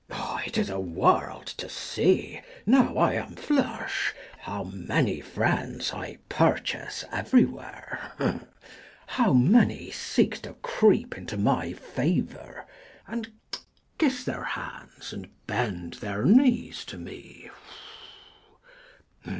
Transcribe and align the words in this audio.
Mess. 0.09 0.47
It 0.47 0.57
is 0.57 0.71
a 0.71 0.79
world 0.79 1.45
to 1.57 1.69
see 1.69 2.41
now 2.65 2.97
I 2.97 3.13
am 3.13 3.35
flush, 3.35 4.15
How 4.39 4.63
many 4.63 5.19
friends 5.21 5.93
I 5.93 6.17
^purchase 6.27 7.07
ievery 7.09 7.47
where!_ 7.47 8.11
How 9.05 9.31
many 9.31 9.91
seeks 9.91 10.39
to 10.39 10.53
creep 10.63 11.15
into 11.15 11.37
my 11.37 11.73
favour, 11.73 12.65
X 12.65 12.77
And 13.05 13.29
kiss 13.99 14.23
their 14.23 14.43
hands, 14.43 15.13
and 15.13 15.29
bend 15.45 15.93
their 16.01 16.25
knees 16.25 16.83
to 16.85 16.97
me 16.97 17.51